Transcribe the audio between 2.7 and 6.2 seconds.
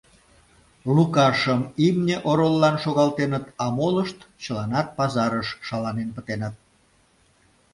шогалтеныт, а молышт чыланат пазарыш шаланен